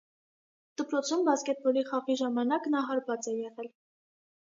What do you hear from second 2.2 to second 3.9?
ժամանակ նա հարբած է եղել։